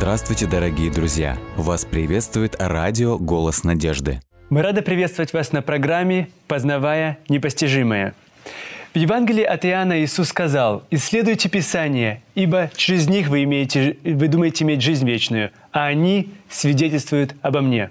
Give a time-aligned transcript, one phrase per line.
[0.00, 1.36] Здравствуйте, дорогие друзья!
[1.58, 4.22] Вас приветствует радио «Голос надежды».
[4.48, 8.14] Мы рады приветствовать вас на программе «Познавая непостижимое».
[8.94, 14.64] В Евангелии от Иоанна Иисус сказал, «Исследуйте Писание, ибо через них вы, имеете, вы думаете
[14.64, 17.90] иметь жизнь вечную, а они свидетельствуют обо мне».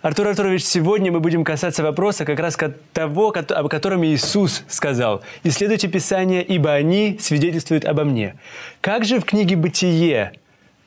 [0.00, 2.56] Артур Артурович, сегодня мы будем касаться вопроса как раз
[2.94, 8.36] того, об котором Иисус сказал, «Исследуйте Писание, ибо они свидетельствуют обо мне».
[8.80, 10.32] Как же в книге «Бытие»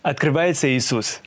[0.03, 1.21] открывается Иисус?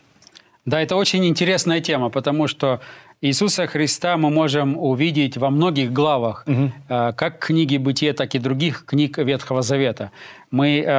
[0.64, 2.80] Да, это очень интересная тема, потому что
[3.22, 6.70] Иисуса Христа мы можем увидеть во многих главах, угу.
[6.88, 10.10] как книги Бытия, так и других книг Ветхого Завета.
[10.50, 10.90] Мы э,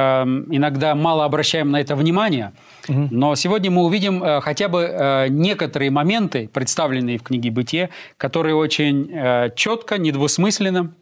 [0.50, 2.52] иногда мало обращаем на это внимание,
[2.88, 3.08] угу.
[3.10, 8.56] но сегодня мы увидим э, хотя бы э, некоторые моменты, представленные в книге Бытия, которые
[8.56, 10.92] очень э, четко, недвусмысленно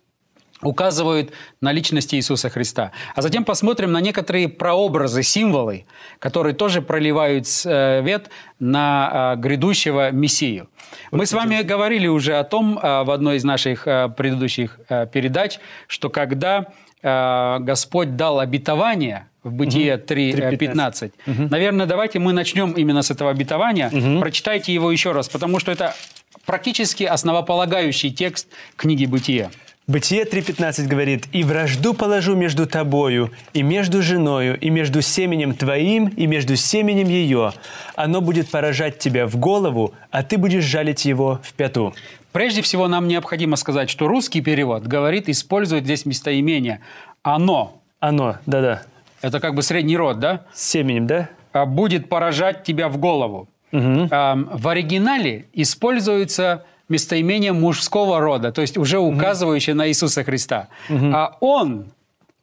[0.62, 2.92] указывают на личность Иисуса Христа.
[3.14, 5.86] А затем посмотрим на некоторые прообразы, символы,
[6.18, 10.68] которые тоже проливают свет на а, грядущего Мессию.
[11.10, 14.80] Мы с вами говорили уже о том а, в одной из наших предыдущих
[15.12, 16.66] передач, что когда
[17.02, 21.12] Господь дал обетование в Бытие 3.15.
[21.26, 21.48] Угу.
[21.50, 23.90] Наверное, давайте мы начнем именно с этого обетования.
[23.92, 24.20] Угу.
[24.20, 25.94] Прочитайте его еще раз, потому что это
[26.46, 29.50] практически основополагающий текст книги Бытия.
[29.88, 36.08] Бытие 3.15 говорит, «И вражду положу между тобою, и между женою, и между семенем твоим,
[36.08, 37.52] и между семенем ее.
[37.94, 41.94] Оно будет поражать тебя в голову, а ты будешь жалить его в пяту».
[42.32, 46.80] Прежде всего, нам необходимо сказать, что русский перевод говорит, использует здесь местоимение
[47.22, 47.80] «оно».
[48.00, 48.82] «Оно», да-да.
[49.22, 50.46] Это как бы средний род, да?
[50.52, 51.28] С семенем, да?
[51.52, 53.48] А «Будет поражать тебя в голову».
[53.70, 54.08] Угу.
[54.10, 59.78] В оригинале используется местоимение мужского рода, то есть уже указывающее угу.
[59.78, 60.68] на Иисуса Христа.
[60.88, 61.10] Угу.
[61.12, 61.86] А он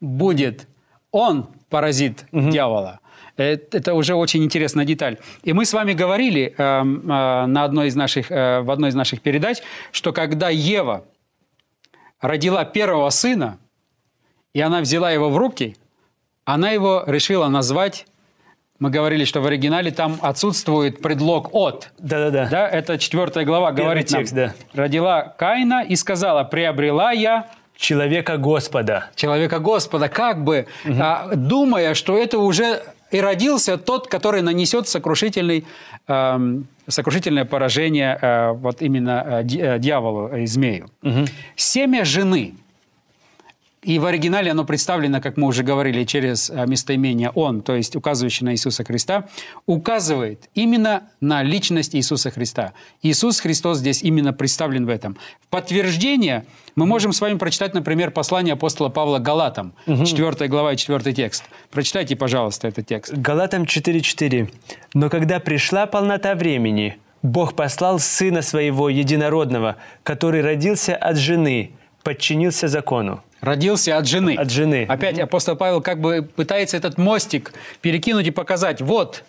[0.01, 0.67] будет,
[1.11, 2.49] он паразит угу.
[2.49, 2.99] дьявола.
[3.35, 5.17] Это, это уже очень интересная деталь.
[5.43, 8.95] И мы с вами говорили э, э, на одной из наших, э, в одной из
[8.95, 9.57] наших передач,
[9.91, 11.05] что когда Ева
[12.21, 13.57] родила первого сына,
[14.53, 15.75] и она взяла его в руки,
[16.45, 18.05] она его решила назвать
[18.79, 21.91] мы говорили, что в оригинале там отсутствует предлог «от».
[21.99, 22.47] Да-да-да.
[22.49, 24.47] Да, это четвертая глава Первый говорит текст, нам.
[24.73, 24.81] Да.
[24.83, 27.47] «Родила Каина и сказала, приобрела я...»
[27.77, 29.09] Человека Господа.
[29.15, 30.95] Человека Господа, как бы угу.
[30.99, 35.65] а, думая, что это уже и родился тот, который нанесет сокрушительный,
[36.07, 36.39] э,
[36.87, 40.89] сокрушительное поражение э, вот именно э, э дьяволу и змею.
[41.03, 41.25] Угу.
[41.55, 42.55] Семя жены–
[43.83, 47.95] и в оригинале оно представлено, как мы уже говорили, через э, местоимение «он», то есть
[47.95, 49.27] указывающий на Иисуса Христа,
[49.65, 52.73] указывает именно на личность Иисуса Христа.
[53.01, 55.17] Иисус Христос здесь именно представлен в этом.
[55.41, 56.45] В подтверждение
[56.75, 60.05] мы можем с вами прочитать, например, послание апостола Павла Галатам, угу.
[60.05, 61.43] 4 глава и 4 текст.
[61.69, 63.13] Прочитайте, пожалуйста, этот текст.
[63.13, 64.49] Галатам 4.4.
[64.93, 71.71] «Но когда пришла полнота времени, Бог послал Сына Своего Единородного, который родился от жены,
[72.03, 73.23] подчинился закону».
[73.43, 74.35] Родился от жены.
[74.35, 74.85] От жены.
[74.87, 78.79] Опять апостол Павел как бы пытается этот мостик перекинуть и показать.
[78.79, 79.25] Вот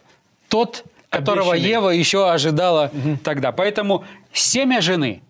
[0.48, 1.70] тот, которого Обещанный.
[1.70, 3.19] Ева еще ожидала угу.
[3.25, 3.50] тогда.
[3.50, 5.20] Поэтому семя жены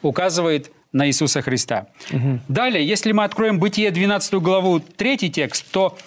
[0.00, 1.88] указывает на Иисуса Христа.
[2.12, 2.40] Угу.
[2.46, 5.98] Далее, если мы откроем Бытие 12 главу, третий текст, то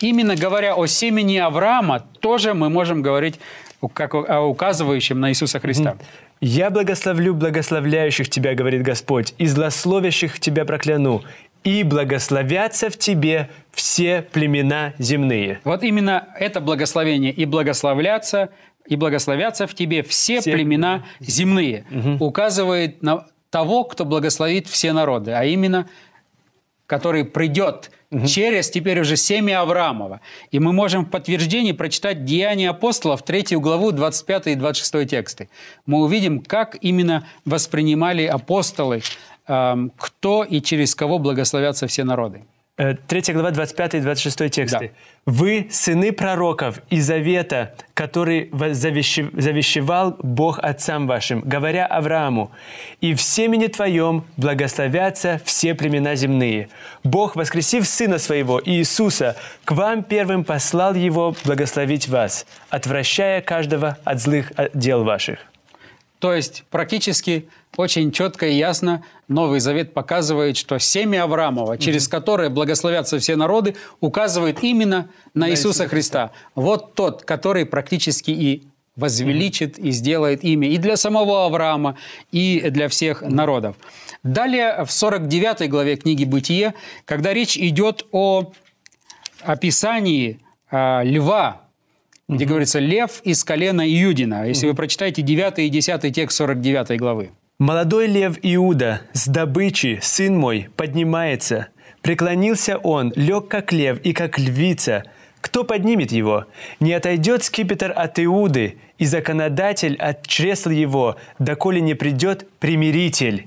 [0.00, 3.38] именно говоря о семени Авраама, тоже мы можем говорить
[3.92, 5.96] как о указывающем на Иисуса Христа.
[6.40, 11.22] «Я благословлю благословляющих тебя, говорит Господь, и злословящих тебя прокляну,
[11.66, 15.60] и благословятся в тебе все племена земные».
[15.64, 18.50] Вот именно это благословение «и благословляться»,
[18.86, 20.52] «и благословятся в тебе все, все...
[20.52, 22.24] племена земные» угу.
[22.24, 25.88] указывает на того, кто благословит все народы, а именно
[26.86, 28.26] который придет угу.
[28.26, 30.20] через теперь уже семя Авраамова.
[30.52, 35.48] И мы можем в подтверждении прочитать Деяния апостолов, 3 главу, 25 и 26 тексты.
[35.84, 39.02] Мы увидим, как именно воспринимали апостолы
[39.46, 42.42] кто и через кого благословятся все народы.
[42.76, 44.78] 3 э, глава, 25 и 26 тексты.
[44.78, 45.32] Да.
[45.32, 52.50] «Вы сыны пророков и завета, который завещевал Бог отцам вашим, говоря Аврааму,
[53.00, 56.68] и в семени твоем благословятся все племена земные.
[57.02, 64.20] Бог, воскресив Сына Своего, Иисуса, к вам первым послал Его благословить вас, отвращая каждого от
[64.20, 65.38] злых дел ваших».
[66.26, 72.50] То есть практически очень четко и ясно Новый Завет показывает, что семя Авраамова, через которое
[72.50, 76.32] благословятся все народы, указывает именно на, Иисуса Христа.
[76.56, 78.64] Вот тот, который практически и
[78.96, 81.96] возвеличит и сделает имя и для самого Авраама,
[82.32, 83.76] и для всех народов.
[84.24, 86.74] Далее в 49 главе книги «Бытие»,
[87.04, 88.52] когда речь идет о
[89.44, 90.40] описании
[90.72, 91.65] э, льва,
[92.28, 94.46] где говорится «лев из колена Иудина».
[94.46, 97.30] Если вы прочитаете 9 и 10 текст 49 главы.
[97.58, 101.68] «Молодой лев Иуда, с добычи, сын мой, поднимается.
[102.02, 105.04] Преклонился он, лег как лев и как львица.
[105.40, 106.46] Кто поднимет его?
[106.80, 113.46] Не отойдет скипетр от Иуды, и законодатель от чресл его, доколе не придет примиритель,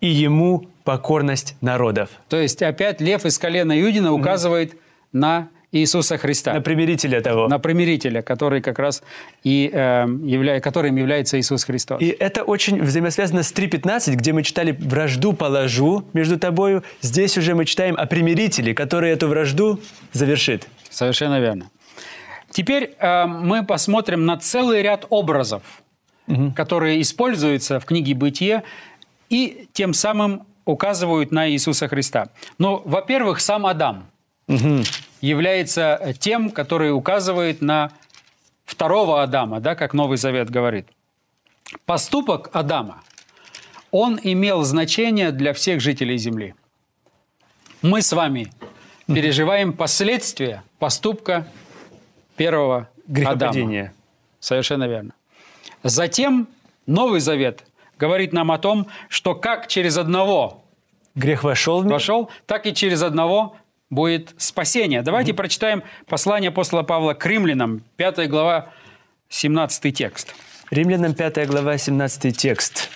[0.00, 2.10] и ему покорность народов».
[2.28, 4.76] То есть опять лев из колена Иудина указывает
[5.12, 6.52] на Иисуса Христа.
[6.54, 7.48] На примирителя того.
[7.48, 9.02] на примирителя, который как раз
[9.44, 10.60] и э, явля...
[10.60, 12.00] которым является Иисус Христос.
[12.02, 16.82] И это очень взаимосвязано с 3.15, где мы читали «вражду положу между тобою».
[17.02, 19.80] Здесь уже мы читаем о примирителе, который эту вражду
[20.12, 20.66] завершит.
[20.90, 21.70] Совершенно верно.
[22.50, 25.62] Теперь э, мы посмотрим на целый ряд образов,
[26.54, 28.62] которые используются в книге «Бытие»
[29.28, 32.28] и тем самым указывают на Иисуса Христа.
[32.58, 34.06] Ну, во-первых, сам Адам
[35.20, 37.92] является тем, который указывает на
[38.64, 40.86] второго Адама, да, как Новый Завет говорит.
[41.86, 43.02] Поступок Адама,
[43.90, 46.54] он имел значение для всех жителей Земли.
[47.82, 48.52] Мы с вами
[49.06, 51.46] переживаем последствия поступка
[52.36, 52.88] первого
[53.24, 53.92] Адама.
[54.38, 55.12] Совершенно верно.
[55.82, 56.48] Затем
[56.86, 57.64] Новый Завет
[57.98, 60.64] говорит нам о том, что как через одного
[61.14, 61.94] Грех вошел в мир.
[61.94, 63.56] вошел, так и через одного
[63.90, 65.02] будет спасение.
[65.02, 68.70] Давайте прочитаем послание апостола Павла к римлянам, 5 глава,
[69.28, 70.34] 17 текст.
[70.70, 72.88] Римлянам 5 глава, 17 текст.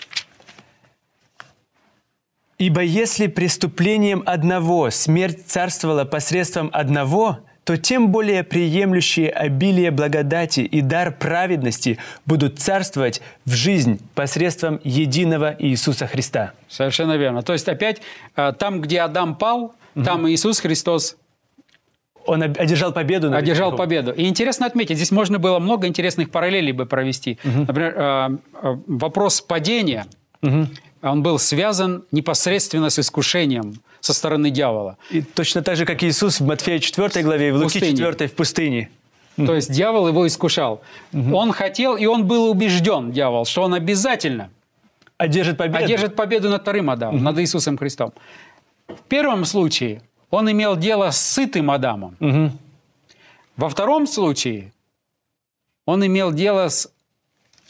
[2.57, 10.81] «Ибо если преступлением одного смерть царствовала посредством одного, то тем более приемлющие обилие благодати и
[10.83, 16.53] дар праведности будут царствовать в жизнь посредством единого Иисуса Христа».
[16.69, 17.43] Совершенно верно.
[17.43, 18.01] То есть опять
[18.37, 21.17] э, там, где Адам пал, там Иисус Христос
[22.27, 23.79] Он одержал победу над одержал грехом.
[23.79, 24.13] победу.
[24.13, 27.39] И интересно отметить, здесь можно было много интересных параллелей бы провести.
[27.45, 30.07] Например, э, э, вопрос падения,
[31.03, 34.97] он был связан непосредственно с искушением со стороны дьявола.
[35.11, 37.97] И точно так же, как Иисус в Матфея 4 главе и в Луки пустыне.
[37.97, 38.91] 4 в пустыне.
[39.37, 40.81] То есть дьявол его искушал.
[41.13, 44.51] Он хотел, и он был убежден, дьявол, что он обязательно
[45.17, 45.85] Одержит победу.
[45.85, 48.13] одержит победу над вторым Адамом, над Иисусом Христом.
[48.89, 52.17] В первом случае он имел дело с сытым Адамом.
[53.57, 54.73] Во втором случае
[55.87, 56.91] он имел дело с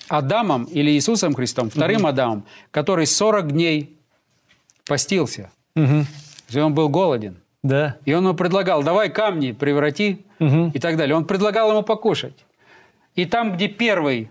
[0.09, 3.97] Адамом или Иисусом Христом, вторым Адамом, который 40 дней
[4.87, 5.51] постился.
[5.75, 5.83] То
[6.49, 7.37] есть Он был голоден.
[7.63, 7.97] Да.
[8.05, 11.17] И он ему предлагал, давай камни преврати и так далее.
[11.17, 12.45] Он предлагал ему покушать.
[13.15, 14.31] И там, где первый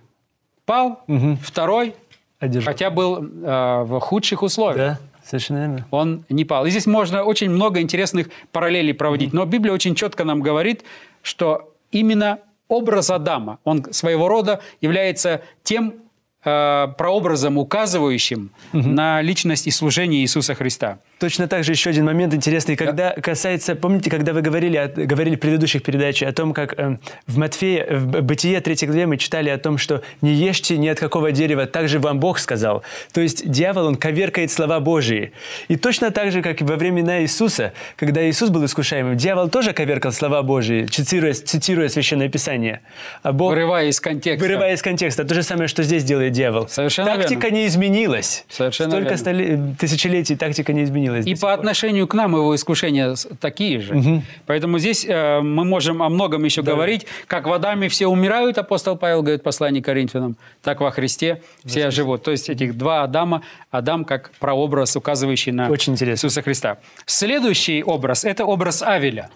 [0.65, 1.03] пал,
[1.41, 1.95] второй,
[2.39, 2.74] Одержал.
[2.74, 5.87] хотя был э, в худших условиях, Да, совершенно верно.
[5.91, 6.65] он не пал.
[6.65, 9.33] И здесь можно очень много интересных параллелей проводить.
[9.33, 10.83] Но Библия очень четко нам говорит,
[11.21, 15.95] что именно образ Адама, он своего рода является тем
[16.43, 20.99] э, прообразом, указывающим на личность и служение Иисуса Христа.
[21.23, 25.37] Точно так же еще один момент интересный, когда касается, помните, когда вы говорили, о- говорили
[25.37, 26.97] в предыдущих передачах о том, как э,
[27.27, 30.99] в Матфея, в Бытие 3 главе мы читали о том, что не ешьте ни от
[30.99, 32.83] какого дерева, так же вам Бог сказал.
[33.13, 35.31] То есть дьявол, он коверкает слова Божии.
[35.69, 39.71] И точно так же, как и во времена Иисуса, когда Иисус был искушаемым, дьявол тоже
[39.71, 42.81] коверкал слова Божии, цитируя, цитируя Священное Писание.
[43.21, 44.45] А Бог, Вырывая из контекста.
[44.45, 46.68] вырывая из контекста, то же самое, что здесь делает дьявол.
[46.68, 48.44] Совершенно Тактика не изменилась.
[48.49, 49.21] Совершенно Столько верно.
[49.23, 51.12] столи- тысячелетий тактика не изменилась.
[51.19, 54.21] И до по отношению к нам его искушения такие же.
[54.45, 57.05] Поэтому здесь э, мы можем о многом еще говорить.
[57.27, 61.41] Как в Адаме все умирают, апостол Павел говорит в послании к Коринфянам, так во Христе
[61.65, 62.23] все живут.
[62.23, 66.25] То есть этих два Адама, Адам как прообраз, указывающий на Очень интересно.
[66.25, 66.77] Иисуса Христа.
[67.05, 69.29] Следующий образ– это образ Авеля.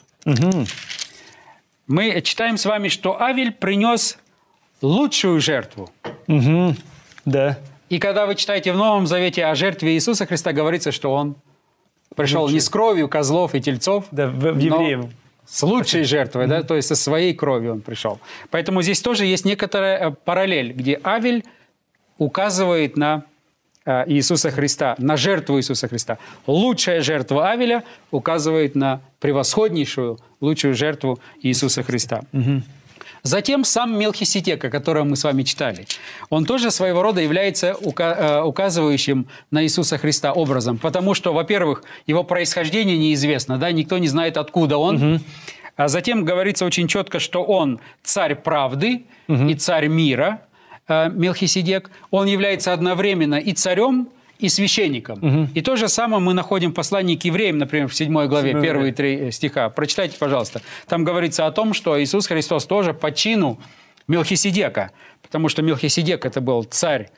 [1.88, 4.18] Мы читаем с вами, что Авель принес
[4.82, 5.90] лучшую жертву.
[6.28, 6.76] Мгм.
[7.26, 7.58] Да.
[7.90, 11.36] И когда вы читаете в Новом Завете о жертве Иисуса Христа, говорится, что он
[12.18, 15.06] пришел не с кровью козлов и тельцов, Да, в, в но евреев.
[15.46, 18.20] с лучшей жертвой, да, то есть со своей кровью он пришел.
[18.52, 21.44] Поэтому здесь тоже есть некоторая э, параллель, где Авель
[22.18, 23.24] указывает на
[23.86, 26.18] э, Иисуса Христа, на жертву Иисуса Христа.
[26.48, 32.22] Лучшая жертва Авеля указывает на превосходнейшую, лучшую жертву Иисуса Христа.
[33.24, 35.86] Затем сам Мелхиседек, о котором мы с вами читали,
[36.30, 42.24] он тоже своего рода является э, указывающим на Иисуса Христа образом, потому что, во-первых, его
[42.24, 45.22] происхождение неизвестно, да, никто не знает, откуда он.
[45.76, 50.42] А затем говорится очень четко, что он царь правды и царь мира,
[50.88, 51.92] э, Мелхиседек.
[52.10, 55.50] Он является одновременно и царем, и священником.
[55.54, 58.64] И то же самое мы находим в послании к евреям, например, в 7 главе, Седьмой
[58.64, 59.70] первые три э, стиха.
[59.70, 60.62] Прочитайте, пожалуйста.
[60.88, 63.60] Там говорится о том, что Иисус Христос тоже по чину
[64.08, 64.92] Мелхиседека,
[65.22, 67.10] потому что Мелхиседек это был царь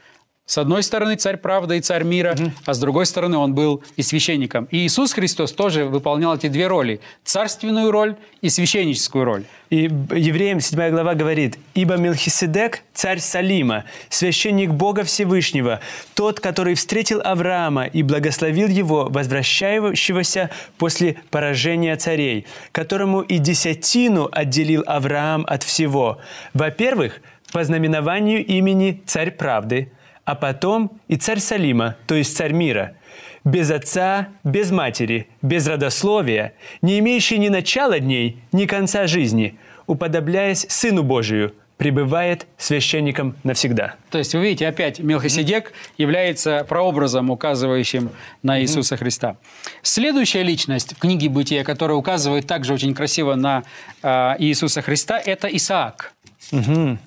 [0.49, 2.51] с одной стороны, царь правды и царь мира, угу.
[2.65, 4.67] а с другой стороны, он был и священником.
[4.71, 9.43] И Иисус Христос тоже выполнял эти две роли– царственную роль и священническую роль.
[9.69, 15.81] И Евреям 7 глава говорит, «Ибо Мелхиседек– царь Салима, священник Бога Всевышнего,
[16.15, 24.83] тот, который встретил Авраама и благословил его, возвращающегося после поражения царей, которому и десятину отделил
[24.87, 26.17] Авраам от всего.
[26.55, 27.21] Во-первых,
[27.53, 29.91] по знаменованию имени Царь Правды–
[30.29, 32.95] а потом и царь Салима, то есть царь мира,
[33.43, 39.57] без отца, без матери, без родословия, не имеющий ни начала дней, ни конца жизни,
[39.87, 43.95] уподобляясь Сыну Божию, пребывает священником навсегда.
[44.11, 48.11] То есть, вы видите, опять Мелхиседек является прообразом, указывающим
[48.43, 49.37] на Иисуса Христа.
[49.81, 53.63] Следующая личность в книге Бытия, которая указывает также очень красиво на
[54.03, 56.13] э, Иисуса Христа, это Исаак.
[56.51, 56.99] Угу.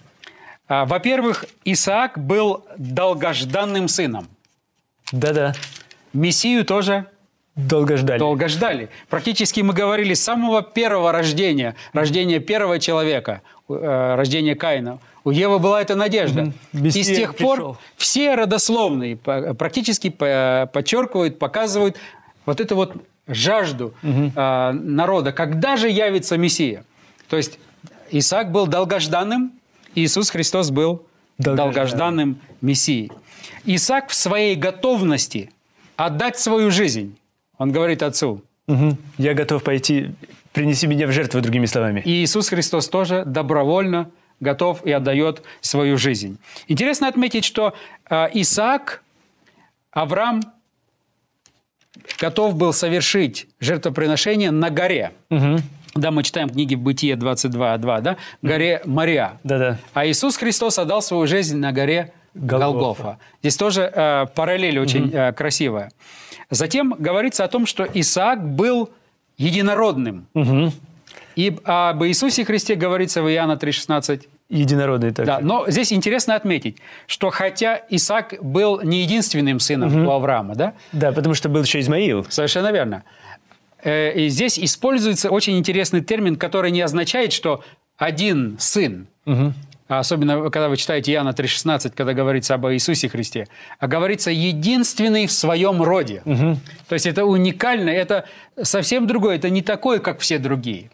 [0.73, 4.26] А, во-первых, Исаак был долгожданным сыном.
[5.12, 5.52] Да-да.
[6.14, 7.05] Мессию тоже
[7.55, 8.19] Долго ждали.
[8.19, 8.88] Долго ждали.
[9.11, 14.99] Практически мы говорили с самого первого рождения, рождения первого человека, э, рождения Каина.
[15.25, 16.55] У Евы была эта надежда.
[16.73, 16.87] Угу.
[16.87, 17.76] И с тех пор пришел.
[17.99, 21.99] все родословные практически подчеркивают, показывают
[22.47, 22.95] вот эту вот
[23.29, 24.33] жажду угу.
[24.35, 26.85] народа, когда же явится Мессия.
[27.29, 27.59] То есть
[28.11, 29.52] Исаак был долгожданным,
[29.95, 31.07] Иисус Христос был
[31.39, 33.13] долгожданным, долгожданным Мессией.
[33.65, 35.51] Исаак в своей готовности
[35.97, 37.17] отдать свою жизнь,
[37.59, 38.43] он говорит отцу.
[38.69, 38.97] Угу.
[39.19, 40.15] Я готов пойти,
[40.53, 42.03] принеси меня в жертву, другими словами.
[42.05, 46.39] И Иисус Христос тоже добровольно готов и отдает свою жизнь.
[46.69, 47.75] Интересно отметить, что
[48.11, 49.03] э, Исаак,
[49.91, 50.41] Авраам
[52.19, 55.13] готов был совершить жертвоприношение на горе.
[55.31, 55.59] Угу.
[55.95, 58.17] Да, мы читаем книги Бытие 22.2, да?
[58.41, 59.39] Горе Мария.
[59.45, 59.79] Да-да.
[59.93, 62.73] А Иисус Христос отдал свою жизнь на горе Голгофа.
[62.73, 63.19] Голгофа.
[63.43, 65.17] Здесь тоже э, параллель очень угу.
[65.17, 65.91] э, красивая.
[66.49, 68.91] Затем говорится о том, что Исаак был
[69.37, 70.27] единородным.
[70.35, 70.73] Угу.
[71.37, 74.29] И об Иисусе Христе говорится в Иоанна 3,16.
[74.49, 75.33] Единородный также.
[75.33, 80.11] Да, но здесь интересно отметить, что хотя Исаак был не единственным сыном угу.
[80.11, 80.75] у Авраама, да?
[80.93, 82.27] Да, потому что был еще Измаил.
[82.29, 83.05] Совершенно верно.
[83.83, 87.65] Э, и здесь используется очень интересный термин, который не означает, что
[87.97, 89.53] один сын, угу.
[89.89, 93.47] особенно когда вы читаете Иоанна 3,16, когда говорится об Иисусе Христе,
[93.79, 96.23] а говорится единственный в своем роде.
[96.25, 96.59] Угу.
[96.89, 98.27] То есть это уникально, это
[98.62, 100.91] совсем другое, это не такое, как все другие.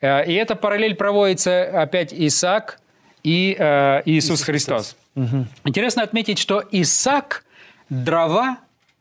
[0.00, 2.78] Э, и эта параллель проводится опять Исаак
[3.24, 4.96] и э, Иисус, Иисус Христос.
[5.16, 5.46] Угу.
[5.64, 7.44] Интересно отметить, что Исаак
[7.88, 8.58] дрова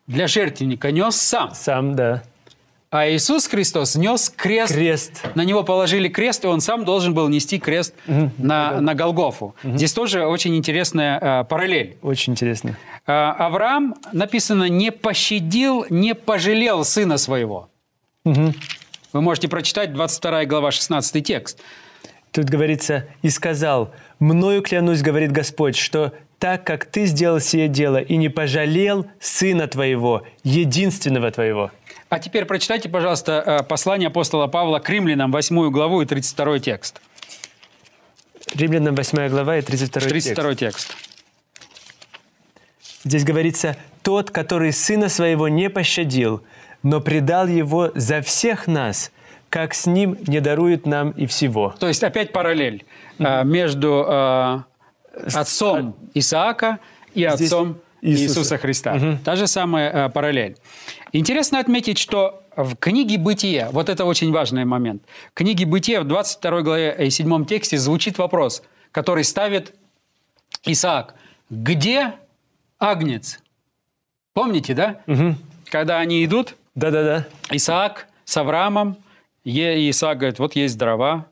[0.07, 1.53] для жертвенника нес сам.
[1.53, 2.23] Сам, да.
[2.91, 4.73] А Иисус Христос нес крест.
[4.73, 5.21] Крест.
[5.35, 8.31] На него положили крест, и он сам должен был нести крест угу.
[8.39, 9.55] на, на Голгофу.
[9.63, 9.77] Угу.
[9.77, 11.97] Здесь тоже очень интересная э, параллель.
[12.01, 12.77] Очень интересно.
[13.05, 17.69] Э, Авраам, написано, не пощадил, не пожалел сына своего.
[18.25, 18.55] Угу.
[19.13, 21.59] Вы можете прочитать 22 глава, 16 текст.
[22.31, 27.97] Тут говорится, «И сказал, мною клянусь, говорит Господь, что так как ты сделал сие дело
[27.97, 31.69] и не пожалел сына твоего, единственного твоего».
[32.09, 37.01] А теперь прочитайте, пожалуйста, э, послание апостола Павла к римлянам, 8 главу и 32 текст.
[38.55, 40.87] Римлянам 8 глава и 32, 32 текст.
[40.87, 41.09] текст.
[43.03, 46.43] Здесь говорится, «Тот, который сына своего не пощадил,
[46.81, 49.11] но предал его за всех нас,
[49.49, 51.75] как с ним не дарует нам и всего».
[51.79, 52.85] То есть опять параллель
[53.19, 53.45] mm-hmm.
[53.45, 54.59] между э,
[55.35, 56.79] отцом Исаака
[57.13, 58.95] и отцом Иисуса, Иисуса Христа.
[58.95, 59.17] Угу.
[59.23, 60.57] Та же самая э, параллель.
[61.11, 66.05] Интересно отметить, что в книге «Бытие», вот это очень важный момент, в книге «Бытие» в
[66.05, 69.73] 22 главе и 7 тексте звучит вопрос, который ставит
[70.65, 71.15] Исаак.
[71.49, 72.13] «Где
[72.79, 73.39] агнец?»
[74.33, 75.01] Помните, да?
[75.07, 75.35] Угу.
[75.69, 77.27] Когда они идут, Да-да-да.
[77.51, 78.97] Исаак с Авраамом,
[79.43, 81.25] и Исаак говорит, вот есть дрова,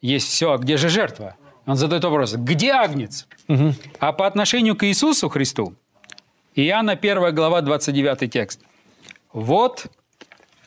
[0.00, 1.36] есть все, а где же жертва?
[1.66, 3.26] Он задает вопрос, где агнец?
[3.48, 3.74] Угу.
[3.98, 5.74] А по отношению к Иисусу Христу,
[6.56, 8.60] Иоанна 1 глава 29 текст.
[9.32, 9.88] Вот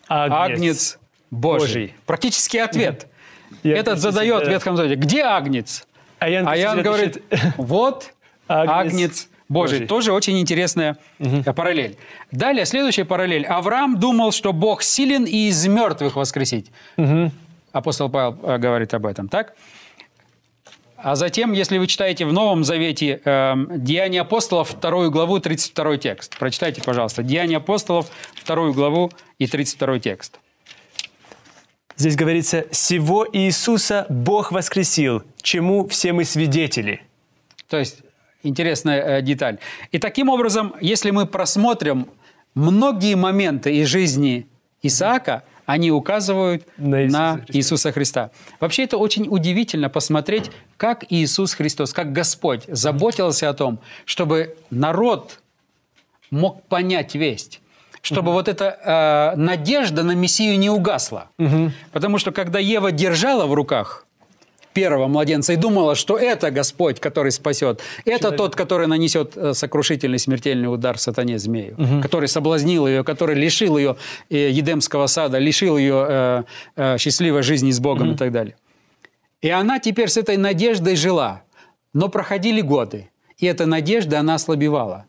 [0.07, 0.99] Агнец, Агнец
[1.31, 1.59] Божий.
[1.59, 1.95] Божий.
[2.05, 3.07] Практический ответ.
[3.63, 4.95] Я Этот задает в Ветхом Завете.
[4.95, 5.87] Где Агнец?
[6.19, 7.23] А Иоанн, а Иоанн говорит,
[7.57, 8.13] вот
[8.47, 9.79] Агнец, Агнец Божий.
[9.79, 9.87] Божий.
[9.87, 11.41] Тоже очень интересная угу.
[11.55, 11.97] параллель.
[12.31, 13.47] Далее, следующая параллель.
[13.47, 16.71] Авраам думал, что Бог силен и из мертвых воскресить.
[16.97, 17.31] Угу.
[17.71, 19.55] Апостол Павел э, говорит об этом, так?
[21.01, 26.37] А затем, если вы читаете в Новом Завете э, Деяния апостолов, вторую главу, 32 текст.
[26.37, 27.23] Прочитайте, пожалуйста.
[27.23, 30.39] Деяния апостолов, вторую главу и 32 текст.
[31.95, 37.01] Здесь говорится, «Сего Иисуса Бог воскресил, чему все мы свидетели».
[37.69, 37.99] То есть
[38.43, 39.59] интересная э, деталь.
[39.93, 42.09] И таким образом, если мы просмотрим
[42.55, 44.47] многие моменты из жизни
[44.81, 48.29] Исаака, они указывают На на Иисуса Иисуса, Христа.
[48.29, 48.55] Христа.
[48.59, 55.41] Вообще это очень удивительно посмотреть, как Иисус Христос, как Господь заботился о том, чтобы народ
[56.31, 57.61] мог понять весть,
[58.01, 61.29] чтобы вот эта э, надежда на Мессию не угасла.
[61.91, 64.07] Потому что когда Ева держала в руках
[64.73, 70.19] первого младенца и думала, что это Господь, который спасет, это тот, который нанесет э, сокрушительный
[70.19, 73.95] смертельный удар сатане змею, который соблазнил ее, который лишил ее
[74.29, 76.43] э, Едемского сада, лишил ее э,
[76.75, 78.55] э, счастливой жизни с Богом и так далее.
[79.41, 81.43] И она теперь с этой надеждой жила.
[81.93, 85.05] Но проходили годы, и эта надежда, она ослабевала.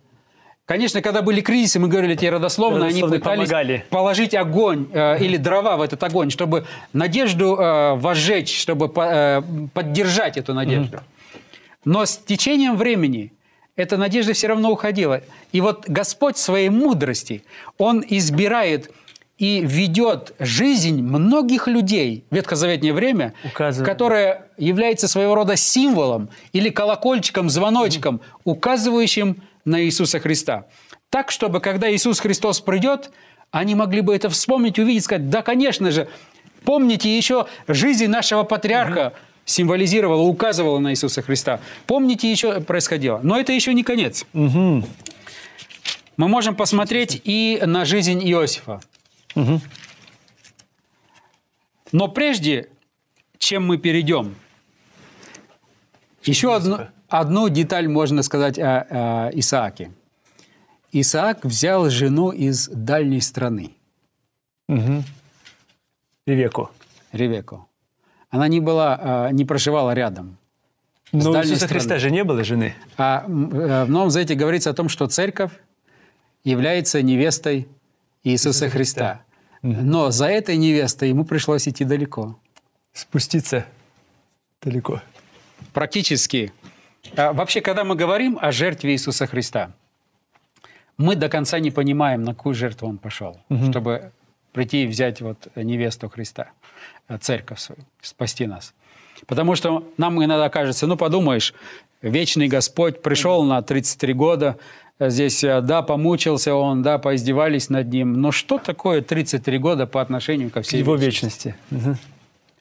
[0.70, 3.84] Конечно, когда были кризисы, мы говорили тебе родословно, они пытались помогали.
[3.90, 9.42] положить огонь э, или дрова в этот огонь, чтобы надежду э, возжечь, чтобы по- э,
[9.74, 11.00] поддержать эту надежду.
[11.84, 13.32] Но с течением времени
[13.74, 15.22] эта надежда все равно уходила.
[15.50, 17.42] И вот Господь своей мудрости,
[17.76, 18.92] Он избирает
[19.38, 23.88] и ведет жизнь многих людей в ветхозаветнее время, Указывает.
[23.90, 30.66] которое является своего рода символом или колокольчиком, звоночком, указывающим на Иисуса Христа.
[31.08, 33.10] Так, чтобы когда Иисус Христос придет,
[33.50, 36.08] они могли бы это вспомнить, увидеть, сказать, да, конечно же,
[36.64, 39.12] помните еще жизнь нашего патриарха,
[39.44, 41.60] символизировала, указывала на Иисуса Христа.
[41.86, 43.20] Помните, еще происходило.
[43.22, 44.24] Но это еще не конец.
[44.32, 44.84] Мы
[46.16, 48.80] можем посмотреть и на жизнь Иосифа.
[51.92, 52.68] Но прежде,
[53.38, 54.36] чем мы перейдем,
[56.22, 59.92] еще одну, одну деталь можно сказать о, о Исааке.
[60.92, 63.74] Исаак взял жену из дальней страны,
[66.26, 66.70] Ревеку.
[67.12, 67.68] Ревеку.
[68.30, 70.38] Она не, была, а, не проживала рядом.
[71.12, 71.72] Но у Иисуса страны.
[71.72, 72.74] Христа же не было жены.
[72.96, 75.50] А э, в Новом Завете говорится о том, что церковь
[76.44, 77.66] является невестой
[78.22, 79.22] Иисуса Христа.
[79.62, 82.38] Но за этой невестой ему пришлось идти далеко.
[82.92, 83.66] Спуститься
[84.62, 85.02] далеко.
[85.72, 86.52] Практически.
[87.16, 89.72] А Вообще, когда мы говорим о жертве Иисуса Христа,
[90.96, 94.12] мы до конца не понимаем, на какую жертву Он пошел, чтобы
[94.52, 96.50] прийти и взять вот невесту Христа,
[97.08, 98.74] э, церковь свою, спасти нас.
[99.26, 101.54] Потому что нам иногда кажется, ну подумаешь,
[102.02, 104.58] вечный Господь пришел на 33 года,
[104.98, 109.86] э, здесь, э, да, помучился он, да, поиздевались над ним, но что такое 33 года
[109.86, 111.54] по отношению ко всей Его вечности?
[111.70, 111.88] вечности.
[111.88, 111.98] Мгм.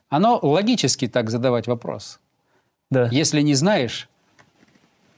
[0.10, 2.20] Оно логически так задавать вопрос.
[2.90, 3.10] Да.
[3.12, 4.10] Если не знаешь,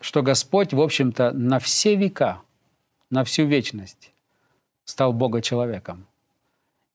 [0.02, 2.42] что Господь, в общем-то, на все века,
[3.10, 4.12] на всю вечность
[4.86, 6.06] стал Бога человеком.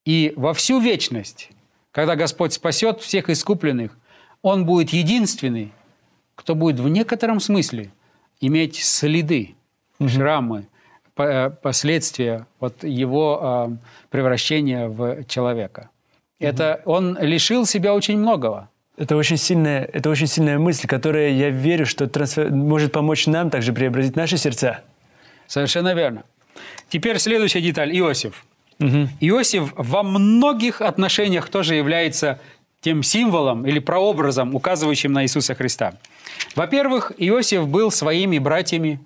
[0.04, 1.50] И во всю вечность,
[1.92, 3.96] когда Господь спасет всех искупленных,
[4.42, 5.72] Он будет единственный,
[6.34, 7.90] кто будет в некотором смысле
[8.40, 9.54] иметь следы,
[10.00, 10.68] шрамы,
[11.14, 13.76] по- э, последствия вот его э,
[14.10, 15.90] превращения в человека.
[16.38, 18.68] Это он лишил себя очень многого.
[18.96, 23.50] Это очень сильная, это очень сильная мысль, которая, я верю, что трансфер- может помочь нам
[23.50, 24.80] также преобразить наши сердца.
[25.46, 26.24] Совершенно верно.
[26.88, 27.96] Теперь следующая деталь.
[27.98, 28.44] Иосиф.
[29.20, 32.38] Иосиф во многих отношениях тоже является
[32.80, 35.94] тем символом или прообразом, указывающим на Иисуса Христа.
[36.54, 39.00] Во-первых, Иосиф был своими братьями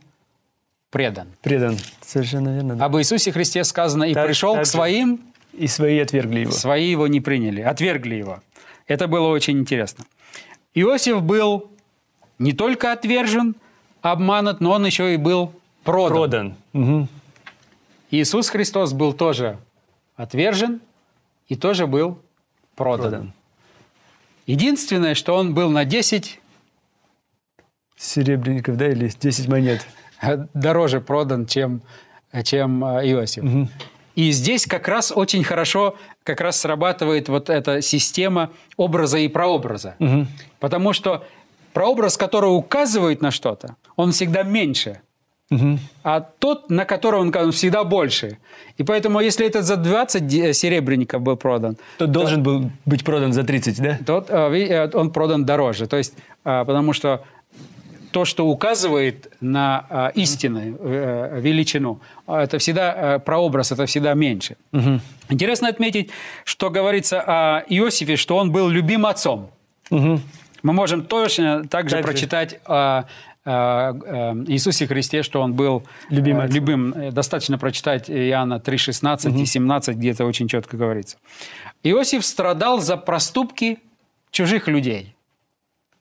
[0.91, 1.29] предан.
[1.43, 1.77] Предан.
[2.05, 2.77] Совершенно верно.
[2.77, 2.85] да.
[2.85, 5.21] Об Иисусе Христе сказано, и Так- пришел так к своим,
[5.57, 6.53] И свои отвергли его.
[6.53, 8.41] свои его не приняли, отвергли его.
[8.91, 10.05] Это было очень интересно.
[10.75, 11.71] Иосиф был
[12.41, 13.55] не только отвержен,
[14.03, 15.53] обманут, но он еще и был
[15.85, 16.13] продан.
[16.13, 16.55] Продан.
[16.73, 17.09] Мгм.
[18.11, 19.59] Иисус Христос был тоже
[20.17, 20.81] отвержен
[21.47, 22.19] и тоже был
[22.75, 23.11] продан.
[23.11, 23.33] Продан.
[24.47, 26.41] Единственное, что он был на 10
[27.97, 29.87] Серебряников, да, или 10 монет.
[30.55, 31.81] дороже продан, чем,
[32.43, 33.45] чем э, Иосиф.
[34.17, 35.97] И здесь как раз очень хорошо
[36.31, 39.95] как раз срабатывает вот эта система образа и прообраза.
[40.61, 41.25] Потому что
[41.73, 45.01] прообраз, который указывает на что-то, он всегда меньше.
[46.05, 48.39] А тот, на который он указан, всегда больше.
[48.79, 53.33] И поэтому, если этот за 20 де- серебряников был продан, То должен был быть продан
[53.33, 53.99] за 30, да?
[54.07, 55.87] тот, э, э, он продан дороже.
[55.87, 56.15] То есть,
[56.45, 57.25] э, потому что
[58.11, 64.57] то, что указывает на э, истинную э, величину, это всегда э, прообраз, это всегда меньше.
[65.29, 66.11] Интересно отметить,
[66.45, 69.51] что говорится о Иосифе, что он был любим отцом.
[70.63, 72.09] Мы можем точно также Также.
[72.09, 73.05] прочитать о
[73.45, 73.51] э,
[74.49, 76.47] Иисусе Христе, что он был э, отцом.
[76.55, 76.93] любым.
[76.93, 81.17] Э, Достаточно прочитать Иоанна 3,16 и 17, где это очень четко говорится.
[81.83, 83.79] Иосиф страдал за проступки
[84.31, 85.15] чужих людей.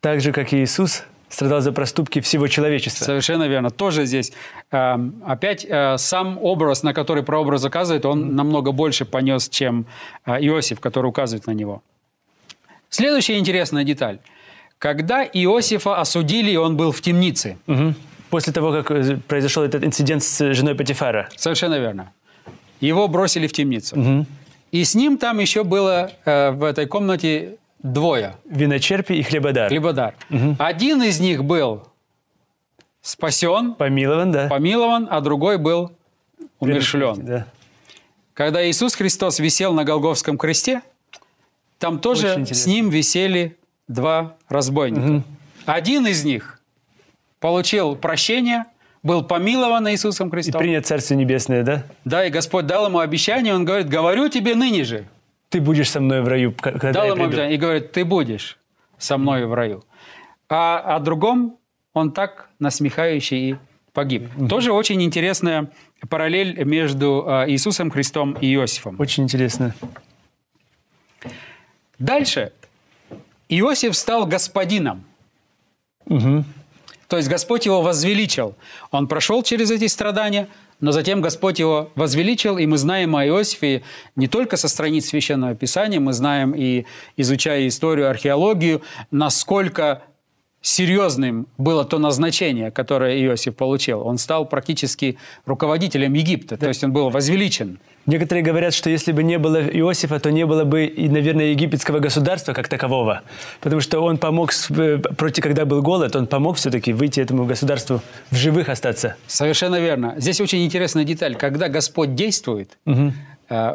[0.01, 3.05] Так же, как и Иисус страдал за проступки всего человечества.
[3.05, 3.69] Совершенно верно.
[3.69, 4.31] Тоже здесь
[4.71, 9.85] э, опять э, сам образ, на который прообраз указывает, он намного больше понес, чем
[10.25, 11.81] э, Иосиф, который указывает на него.
[12.89, 14.19] Следующая интересная деталь.
[14.79, 17.57] Когда Иосифа осудили, он был в темнице.
[17.67, 17.95] Мгм.
[18.29, 21.29] После того, как э, произошел этот инцидент с женой Патифара.
[21.35, 22.11] Совершенно верно.
[22.81, 24.25] Его бросили в темницу.
[24.71, 28.35] И с ним там еще было э, в этой комнате двое.
[28.45, 29.69] Виночерпи и хлебодар.
[29.69, 30.15] Хлебодар.
[30.57, 31.87] Один из них был
[33.01, 34.47] спасен, Помилован, да.
[34.47, 35.91] помилован, а другой был
[36.59, 37.25] умершлен.
[37.25, 37.47] Да.
[38.33, 40.81] Когда Иисус Христос висел на Голговском кресте,
[41.77, 45.23] там тоже с ним висели два разбойника.
[45.65, 46.59] Один из них
[47.39, 48.65] получил прощение,
[49.03, 50.59] был помилован Иисусом И Христом.
[50.59, 51.83] принят Царство Небесное, да?
[52.03, 55.07] Да, и Господь дал ему обещание, он говорит, говорю тебе ныне же.
[55.49, 57.41] Ты будешь со мной в раю, когда Дал я ему приду.
[57.43, 58.57] и говорит, ты будешь
[58.97, 59.83] со мной в раю.
[60.47, 61.57] А о другом
[61.93, 63.55] он так насмехающий и
[63.93, 64.29] погиб.
[64.47, 65.71] Тоже очень интересная
[66.07, 68.95] параллель между э, Иисусом Христом и Иосифом.
[68.99, 69.73] Очень интересно.
[71.97, 72.51] Дальше.
[73.49, 75.03] Иосиф стал господином.
[76.05, 78.55] То есть Господь его возвеличил.
[78.91, 80.47] Он прошел через эти страдания,
[80.79, 83.83] но затем Господь его возвеличил, и мы знаем о Иосифе
[84.15, 86.85] не только со страниц Священного Писания, мы знаем и
[87.17, 90.03] изучая историю, археологию, насколько
[90.61, 94.01] серьезным было то назначение, которое Иосиф получил.
[94.05, 97.79] Он стал практически руководителем Египта, то есть он был возвеличен.
[98.05, 101.99] Некоторые говорят, что если бы не было Иосифа, то не было бы, и, наверное, египетского
[101.99, 103.21] государства как такового.
[103.61, 108.01] Потому что он помог, э, против, когда был голод, он помог все-таки выйти этому государству
[108.31, 109.15] в живых остаться.
[109.27, 110.15] Совершенно верно.
[110.17, 111.35] Здесь очень интересная деталь.
[111.35, 113.11] Когда Господь действует, э,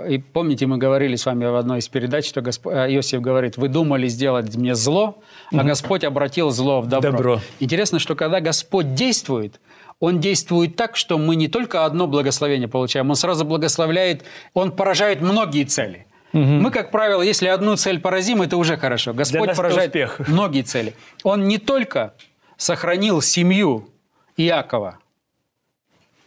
[0.08, 3.56] и помните, мы говорили с вами в одной из передач, что Госп- э, Иосиф говорит,
[3.56, 5.18] вы думали сделать мне зло,
[5.52, 7.10] а Господь обратил зло в добро.
[7.10, 7.40] Добро.
[7.60, 9.60] Интересно, что когда Господь действует,
[9.98, 15.20] Он действует так, что мы не только одно благословение получаем, Он сразу благословляет, Он поражает
[15.20, 16.06] многие цели.
[16.32, 19.12] Мы, как правило, если одну цель поразим, это уже хорошо.
[19.14, 20.20] Господь поражает успех.
[20.28, 20.94] многие цели.
[21.22, 22.14] Он не только
[22.56, 23.88] сохранил семью
[24.36, 24.98] Иакова,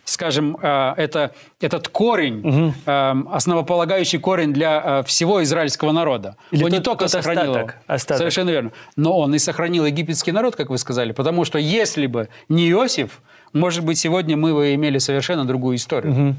[0.09, 6.37] скажем, э, это, этот корень, э, основополагающий корень для э, всего израильского народа.
[6.51, 8.17] Или он не тот- только тот сохранил остаток, остаток.
[8.19, 8.71] Совершенно верно.
[8.95, 11.11] Но он и сохранил египетский народ, как вы сказали.
[11.11, 13.21] Потому что если бы не Иосиф,
[13.53, 16.35] может быть, сегодня мы бы имели совершенно другую историю.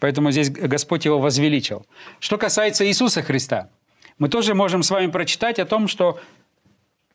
[0.00, 1.86] Поэтому здесь Господь его возвеличил.
[2.20, 3.68] Что касается Иисуса Христа,
[4.18, 6.18] мы тоже можем с вами прочитать о том, что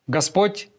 [0.08, 0.70] Господь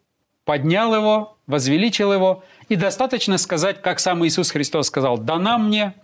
[0.44, 5.94] поднял его, возвеличил его, и достаточно сказать, как сам Иисус Христос сказал, «Дана мне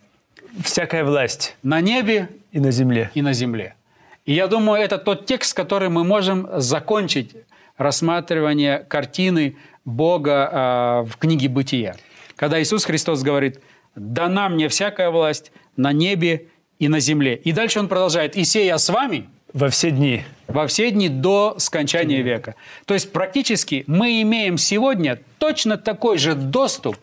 [0.64, 3.10] Всякая власть на небе и на земле.
[3.14, 3.76] и на земле».
[4.24, 7.34] И я думаю, это тот текст, который мы можем закончить
[7.76, 11.96] рассматривание картины Бога а, в книге «Бытия».
[12.36, 13.60] Когда Иисус Христос говорит
[13.94, 16.48] «Дана мне всякая власть на небе
[16.78, 17.36] и на земле».
[17.36, 20.24] И дальше Он продолжает «И сей я с вами Во все дни.
[20.48, 22.54] во все дни до скончания века».
[22.84, 26.96] То есть практически мы имеем сегодня точно такой же доступ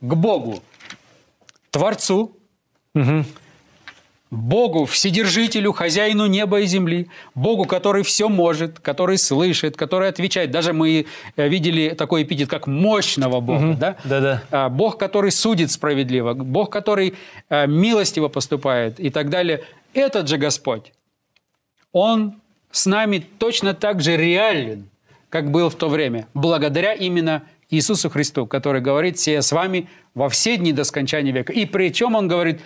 [0.00, 0.62] к Богу,
[1.70, 2.36] Творцу,
[4.34, 10.50] Богу, Вседержителю, Хозяину неба и земли, Богу, который все может, который слышит, который отвечает.
[10.50, 13.76] Даже мы э, видели такой эпитет, как мощного Бога.
[13.78, 13.96] Да?
[14.04, 14.42] Да-да.
[14.50, 17.14] А, Бог, который судит справедливо, Бог, который
[17.48, 19.62] э, милостиво поступает и так далее.
[19.92, 20.92] Этот же Господь,
[21.94, 22.34] Он
[22.72, 24.88] с нами точно так же реален,
[25.30, 30.28] как был в то время, благодаря именно Иисусу Христу, который говорит, «Сея с вами во
[30.28, 31.52] все дни до скончания века».
[31.52, 32.60] И причем Он говорит,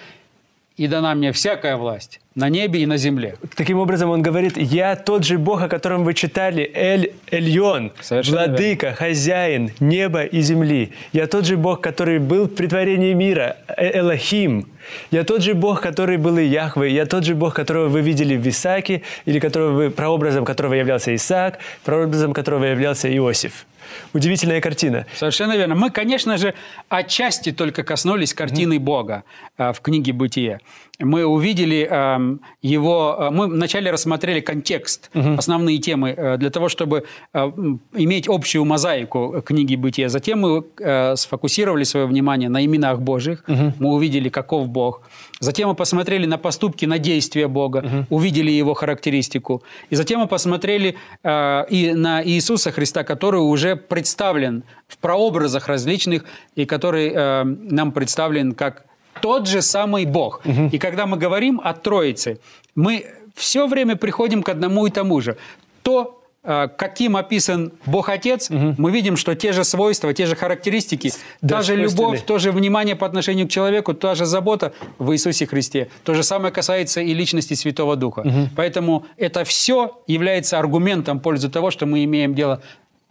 [0.79, 3.35] «И дана мне всякая власть на небе и на земле».
[3.57, 8.47] Таким образом, он говорит, я тот же Бог, о котором вы читали, Эль Эльон, Совершенно
[8.47, 10.93] владыка, хозяин неба и земли.
[11.13, 14.69] Я тот же Бог, который был в притворении мира, Э- Элохим.
[15.11, 16.91] Я тот же Бог, который был и Яхве.
[16.95, 21.13] Я тот же Бог, которого вы видели в Исааке, или которого вы, прообразом которого являлся
[21.15, 23.67] Исаак, прообразом которого являлся Иосиф.
[24.13, 25.07] Удивительная картина.
[25.15, 25.75] Совершенно верно.
[25.75, 26.55] Мы, конечно же,
[26.89, 29.25] отчасти только коснулись картины Бога
[29.57, 30.61] э, в книге «Бытие».
[31.01, 33.17] Мы увидели, эм, эм, его...
[33.21, 37.53] э, Мы вначале рассмотрели контекст, основные темы, э, для того, чтобы э,
[37.95, 40.09] иметь общую мозаику книги Бытия.
[40.09, 43.45] Затем мы э, сфокусировали свое внимание на именах Божьих.
[43.47, 45.03] Мы увидели, каков Бог.
[45.41, 49.63] Затем мы посмотрели на поступки, на действия Бога, увидели его характеристику.
[49.91, 56.25] И затем мы посмотрели э, и на Иисуса Христа, который уже представлен в прообразах различных,
[56.57, 58.88] и который э, нам представлен как
[59.21, 60.41] тот же самый Бог.
[60.73, 62.39] И когда мы говорим о Троице,
[62.75, 63.05] мы
[63.35, 65.37] все время приходим к одному и тому же.
[65.83, 71.13] То, э, каким описан Бог Отец, мы видим, что те же свойства, те же характеристики,
[71.43, 75.13] Да, та же любовь, то же внимание по отношению к человеку, та же забота в
[75.13, 75.87] Иисусе Христе.
[76.05, 78.25] То же самое касается и личности Святого Духа.
[78.57, 82.61] Поэтому это все является аргументом в пользу того, что мы имеем дело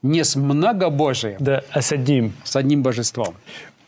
[0.03, 2.31] не с многобожием, Да, а с одним.
[2.43, 3.33] с одним божеством.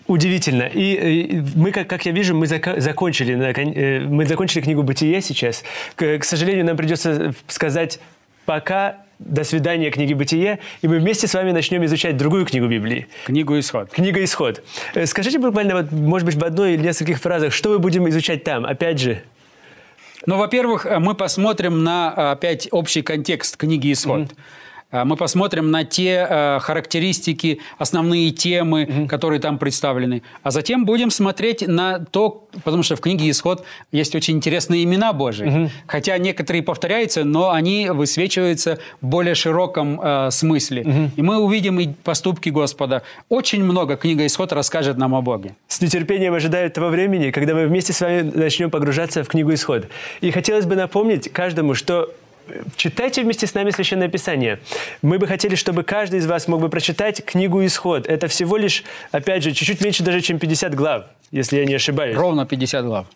[0.10, 0.64] Удивительно.
[0.64, 5.64] И, э, мы, как, как я вижу, мы закончили, э, мы закончили книгу «Бытие» сейчас.
[5.96, 8.00] К, к сожалению, нам придется сказать
[8.46, 13.08] пока, до свидания книги «Бытие», и мы вместе с вами начнем изучать другую книгу Библии.
[13.26, 13.92] Книгу Исход.
[13.92, 14.64] Книга «Исход».
[14.96, 18.44] Э, Скажите буквально, вот, может быть, в одной или нескольких фразах, что мы будем изучать
[18.44, 18.66] там?
[18.66, 19.22] Опять же,
[20.26, 24.22] Ну, во-первых, э, мы посмотрим на, э, опять, общий контекст книги «Исход».
[24.22, 24.34] Э,
[24.92, 30.24] Мы посмотрим на те э, характеристики, основные темы, которые там представлены.
[30.42, 35.14] А затем будем смотреть на то, потому что в книге «Исход» есть очень интересные имена
[35.14, 35.70] Божии.
[35.86, 41.12] Хотя некоторые повторяются, но они высвечиваются в более широком э, смысле.
[41.16, 43.04] И мы увидим и поступки Господа.
[43.30, 45.56] Очень много книга «Исход» расскажет нам о Боге.
[45.68, 49.88] с нетерпением ожидаю того времени, когда мы вместе с вами начнем погружаться в книгу «Исход».
[50.22, 52.12] И хотелось бы напомнить каждому, что
[52.76, 54.60] читайте вместе с нами Священное Писание.
[55.02, 58.08] Мы бы хотели, чтобы каждый из вас мог бы прочитать книгу «Исход».
[58.08, 62.16] Это всего лишь, опять же, чуть-чуть меньше даже, чем 50 глав, если я не ошибаюсь.
[62.16, 63.08] Ровно 50 глав.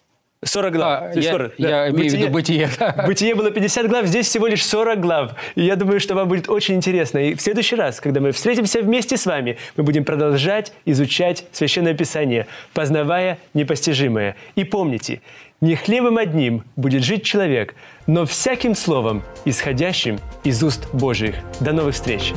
[0.45, 1.03] 40 глав.
[1.03, 1.89] А, я 40, я да.
[1.89, 2.69] имею в виду «Бытие».
[3.07, 5.31] Бытие было 50 глав, здесь всего лишь 40 глав.
[5.55, 7.19] И я думаю, что вам будет очень интересно.
[7.19, 11.93] И в следующий раз, когда мы встретимся вместе с вами, мы будем продолжать изучать Священное
[11.93, 14.35] Писание, познавая непостижимое.
[14.55, 15.21] И помните,
[15.61, 17.75] не хлебом одним будет жить человек,
[18.07, 21.35] но всяким словом, исходящим из уст Божьих.
[21.59, 22.33] До новых встреч!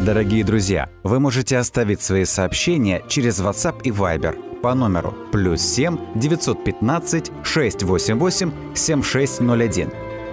[0.00, 5.96] Дорогие друзья, вы можете оставить свои сообщения через WhatsApp и Viber по номеру плюс 7
[6.14, 10.03] 915 688 7601